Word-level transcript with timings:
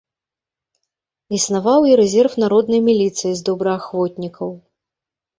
Існаваў 1.37 1.81
і 1.91 1.97
рэзерв 1.99 2.37
народнай 2.43 2.81
міліцыі 2.87 3.33
з 3.41 3.45
добраахвотнікаў. 3.49 4.49